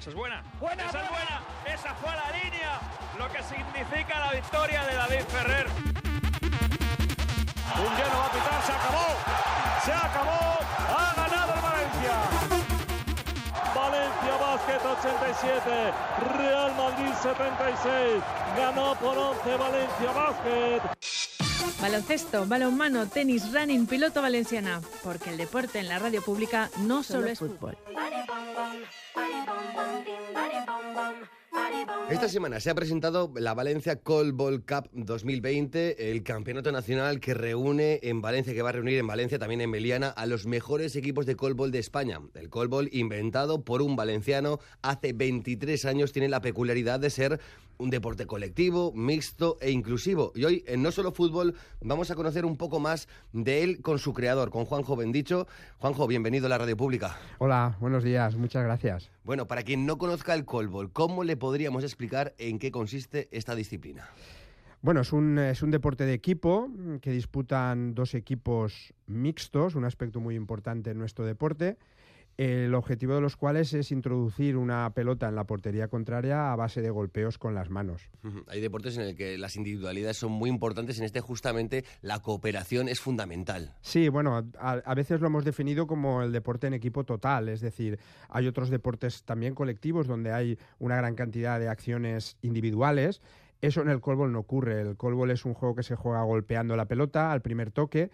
[0.00, 0.42] Esa es buena.
[0.58, 1.42] Buena, Esa es buena.
[1.60, 1.74] buena.
[1.74, 2.80] Esa fue a la línea.
[3.18, 5.66] Lo que significa la victoria de David Ferrer.
[7.76, 9.08] Un lleno va a pitar, se acabó.
[9.84, 10.58] Se acabó.
[10.96, 12.14] Ha ganado el Valencia.
[13.74, 15.92] Valencia Basket 87,
[16.38, 18.22] Real Madrid 76.
[18.56, 20.80] Ganó por 11 Valencia Basket.
[21.82, 24.80] Baloncesto, balonmano, tenis, running, piloto valenciana.
[25.04, 27.76] Porque el deporte en la radio pública no solo es fútbol.
[32.20, 37.98] Esta semana se ha presentado la Valencia Ball Cup 2020, el campeonato nacional que reúne
[38.02, 41.24] en Valencia, que va a reunir en Valencia, también en Meliana, a los mejores equipos
[41.24, 42.20] de Ball de España.
[42.34, 47.40] El Ball, inventado por un valenciano hace 23 años, tiene la peculiaridad de ser
[47.78, 50.32] un deporte colectivo, mixto e inclusivo.
[50.34, 53.98] Y hoy, en No Solo Fútbol, vamos a conocer un poco más de él con
[53.98, 55.46] su creador, con Juanjo Bendicho.
[55.78, 57.16] Juanjo, bienvenido a la radio pública.
[57.38, 59.10] Hola, buenos días, muchas gracias.
[59.30, 63.54] Bueno, para quien no conozca el Ball, ¿cómo le podríamos explicar en qué consiste esta
[63.54, 64.10] disciplina?
[64.82, 66.68] Bueno, es un, es un deporte de equipo
[67.00, 71.76] que disputan dos equipos mixtos, un aspecto muy importante en nuestro deporte
[72.40, 76.80] el objetivo de los cuales es introducir una pelota en la portería contraria a base
[76.80, 78.08] de golpeos con las manos.
[78.46, 82.88] Hay deportes en el que las individualidades son muy importantes, en este justamente la cooperación
[82.88, 83.74] es fundamental.
[83.82, 87.60] Sí, bueno, a, a, veces lo hemos definido como el deporte en equipo total, es
[87.60, 87.98] decir,
[88.30, 93.20] hay otros deportes también colectivos donde hay una gran cantidad de acciones individuales.
[93.60, 94.80] Eso en el colbol no ocurre.
[94.80, 98.10] El colbol es un juego que se juega golpeando la pelota al primer toque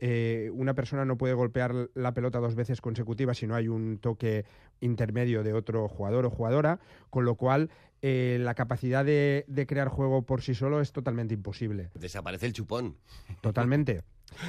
[0.00, 3.98] eh, una persona no puede golpear la pelota dos veces consecutivas si no hay un
[3.98, 4.44] toque
[4.80, 7.70] intermedio de otro jugador o jugadora, con lo cual
[8.02, 11.90] eh, la capacidad de, de, crear juego por sí solo es totalmente imposible.
[11.94, 12.96] Desaparece el chupón.
[13.40, 14.02] Totalmente.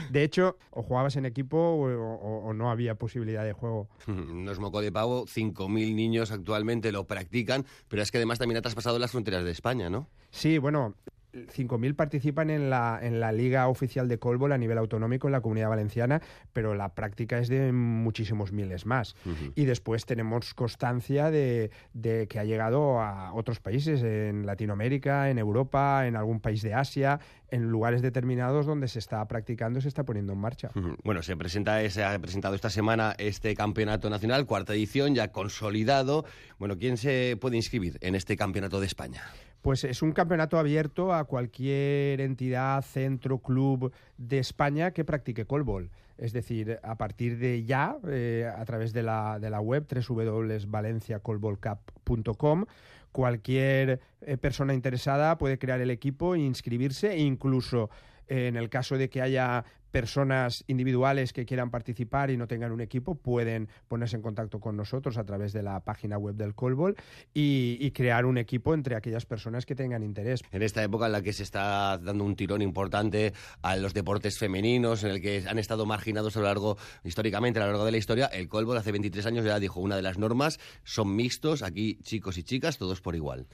[0.10, 3.90] De hecho, o jugabas en equipo o, o, o no había posibilidad de juego.
[4.08, 8.58] No es moco de pavo, 5.000 niños actualmente lo practican, pero es que además también
[8.58, 10.08] ha traspasado las fronteras de España, ¿no?
[10.32, 10.96] Sí, bueno,
[11.34, 15.42] 5.000 participan en la, en la Liga Oficial de Colbol a nivel autonómico en la
[15.42, 16.22] Comunidad Valenciana,
[16.54, 19.16] pero la práctica es de muchísimos miles más.
[19.26, 19.52] Uh -huh.
[19.56, 25.38] Y después tenemos constancia de, de, que ha llegado a otros países, en Latinoamérica, en
[25.40, 27.20] Europa, en algún país de Asia,
[27.50, 30.70] en lugares determinados donde se está practicando, se está poniendo en marcha.
[30.76, 30.98] Uh -huh.
[31.04, 36.26] Bueno, se, presenta, se ha presentado esta semana este campeonato nacional, cuarta edición, ya consolidado.
[36.60, 39.22] Bueno, ¿quién se puede inscribir en este campeonato de España?
[39.64, 45.90] Pues es un campeonato abierto a cualquier entidad, centro, club de España que practique colbol.
[46.18, 52.66] Es decir, a partir de ya, eh, a través de la, de la web www.valenciacolbolcup.com,
[53.14, 57.90] cualquier eh, persona interesada puede crear el equipo e inscribirse e incluso
[58.28, 62.82] en el caso de que haya personas individuales que quieran participar y no tengan un
[62.82, 66.96] equipo, pueden ponerse en contacto con nosotros a través de la página web del Colbol
[67.32, 70.42] y, y, crear un equipo entre aquellas personas que tengan interés.
[70.52, 74.40] En esta época en la que se está dando un tirón importante a los deportes
[74.40, 77.92] femeninos, en el que han estado marginados a lo largo, históricamente, a lo largo de
[77.92, 81.62] la historia, el Colbol hace 23 años ya dijo, una de las normas son mixtos,
[81.62, 83.46] aquí chicos y chicas, todos por igual.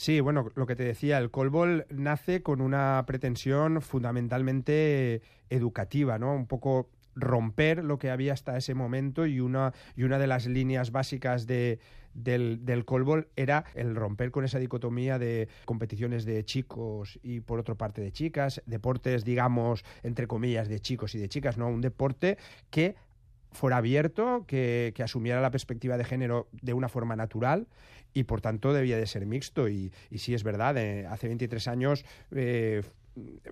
[0.00, 6.36] Sí, bueno, lo que te decía, el colbol nace con una pretensión fundamentalmente educativa, ¿no?
[6.36, 10.46] Un poco romper lo que había hasta ese momento y una, y una de las
[10.46, 11.80] líneas básicas de,
[12.14, 17.58] del, del colbol era el romper con esa dicotomía de competiciones de chicos y por
[17.58, 21.66] otra parte de chicas, deportes, digamos, entre comillas, de chicos y de chicas, ¿no?
[21.66, 22.38] Un deporte
[22.70, 22.94] que
[23.50, 27.66] fuera abierto, que, que, asumiera la perspectiva de género de una forma natural
[28.12, 29.68] y por tanto debía de ser mixto.
[29.68, 32.82] Y, y sí es verdad, eh, hace 23 años eh,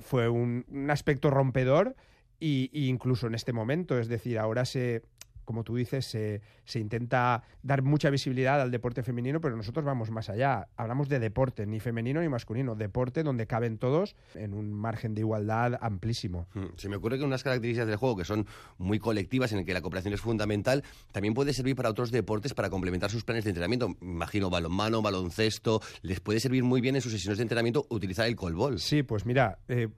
[0.01, 1.97] fue un, aspecto rompedor
[2.39, 5.03] y, y, incluso en este momento, es decir, ahora se
[5.47, 10.11] como tú dices, se, se, intenta dar mucha visibilidad al deporte femenino, pero nosotros vamos
[10.11, 10.69] más allá.
[10.77, 15.23] Hablamos de deporte, ni femenino ni masculino, deporte donde caben todos en un margen de
[15.23, 16.47] igualdad amplísimo.
[16.77, 18.47] Se me ocurre que unas características del juego que son
[18.77, 22.53] muy colectivas, en el que la cooperación es fundamental, también puede servir para otros deportes
[22.53, 23.97] para complementar sus planes de entrenamiento.
[24.03, 28.37] Imagino balonmano, baloncesto, les puede servir muy bien en sus sesiones de entrenamiento utilizar el
[28.37, 28.81] colbol.
[28.81, 29.89] Sí, pues mira, eh,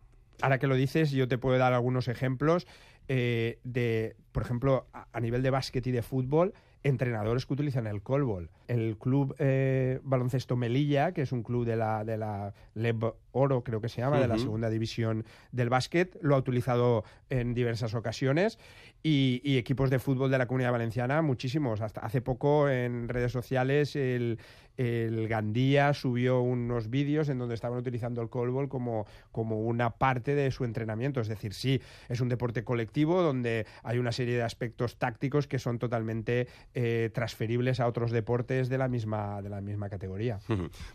[0.43, 2.67] ahora que lo dices, yo te puedo dar algunos ejemplos.
[3.09, 7.87] Eh, de, por ejemplo, a, a, nivel de básquet y de fútbol, entrenadores que utilizan
[7.87, 8.51] el colbol.
[8.69, 13.65] El club eh, baloncesto Melilla, que es un club de la, de la LEB Oro,
[13.65, 14.23] creo que se llama, uh -huh.
[14.23, 18.59] de la segunda división del básquet, lo ha utilizado en diversas ocasiones.
[19.03, 21.81] Y, y, equipos de fútbol de la comunidad valenciana, muchísimos.
[21.81, 24.39] Hasta hace poco en redes sociales el,
[24.77, 30.35] el Gandía subió unos vídeos en donde estaban utilizando el colbol como, como una parte
[30.35, 31.21] de su entrenamiento.
[31.21, 35.61] Es decir, sí, es un deporte colectivo donde hay una serie de aspectos tácticos que
[35.61, 40.41] son totalmente eh, transferibles a otros deportes de la misma, de la misma categoría.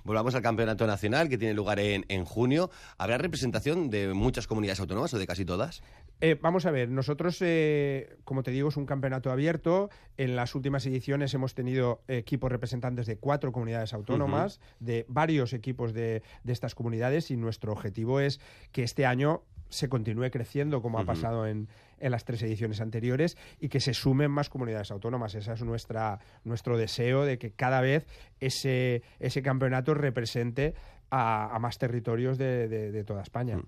[0.03, 2.69] Volvamos al campeonato nacional que tiene lugar en, en junio.
[2.97, 5.81] ¿Habrá representación de muchas comunidades autónomas o de casi todas?
[6.21, 9.89] Eh, vamos a ver, nosotros, eh, como te digo, es un campeonato abierto.
[10.17, 15.93] En las últimas ediciones hemos tenido equipos representantes de cuatro comunidades autónomas, de varios equipos
[15.93, 18.39] de, de, estas comunidades, y nuestro objetivo es
[18.71, 19.43] que este año
[19.73, 21.67] se continúe creciendo como ha pasado en,
[21.99, 25.35] en, las tres ediciones anteriores y que se sumen más comunidades autónomas.
[25.35, 28.05] Ese es nuestra, nuestro deseo de que cada vez
[28.39, 30.75] ese, ese campeonato represente
[31.13, 33.59] a, a, más territorios de, de, de, toda España.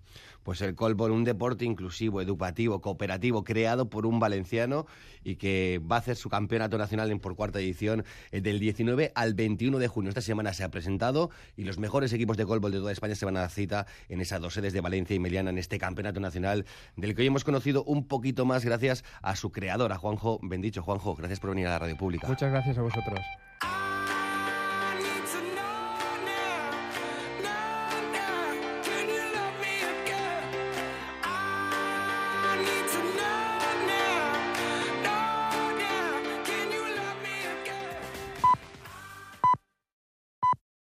[0.41, 4.87] Pues el Colbol, un deporte inclusivo, educativo, cooperativo, creado por un valenciano
[5.23, 9.11] y que va a hacer su campeonato nacional en por cuarta edición eh, del 19
[9.13, 10.09] al 21 de junio.
[10.09, 13.25] Esta semana se ha presentado y los mejores equipos de Colbol de toda España se
[13.25, 16.19] van a dar cita en esas dos sedes de Valencia y Meliana en este campeonato
[16.19, 16.65] nacional
[16.95, 20.81] del que hoy hemos conocido un poquito más gracias a su creador, a Juanjo Bendicho.
[20.81, 22.27] Juanjo, gracias por venir a la radio pública.
[22.27, 23.19] Muchas gracias a vosotros.